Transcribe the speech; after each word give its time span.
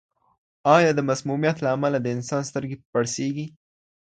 آیا 0.75 0.91
د 0.95 0.99
مسمومیت 1.09 1.57
له 1.61 1.69
امله 1.75 1.97
د 2.01 2.07
انسان 2.15 2.41
سترګې 2.49 2.77
پړسېږي؟ 2.91 3.45